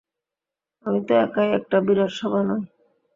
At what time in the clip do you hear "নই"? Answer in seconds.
2.43-2.61